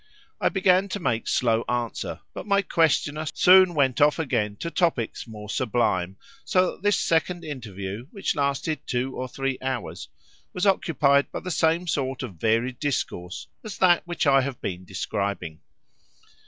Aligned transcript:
I 0.41 0.49
began 0.49 0.89
to 0.89 0.99
make 0.99 1.27
slow 1.27 1.63
answer, 1.69 2.21
but 2.33 2.47
my 2.47 2.63
questioner 2.63 3.27
soon 3.35 3.75
went 3.75 4.01
off 4.01 4.17
again 4.17 4.55
to 4.55 4.71
topics 4.71 5.27
more 5.27 5.47
sublime, 5.47 6.17
so 6.43 6.71
that 6.71 6.81
this 6.81 6.99
second 6.99 7.45
interview, 7.45 8.07
which 8.09 8.35
lasted 8.35 8.79
two 8.87 9.15
or 9.15 9.27
three 9.27 9.59
hours, 9.61 10.09
was 10.53 10.65
occupied 10.65 11.31
by 11.31 11.41
the 11.41 11.51
same 11.51 11.85
sort 11.85 12.23
of 12.23 12.33
varied 12.37 12.79
discourse 12.79 13.45
as 13.63 13.77
that 13.77 14.01
which 14.07 14.25
I 14.25 14.41
have 14.41 14.59
been 14.59 14.85
describing. 14.85 15.59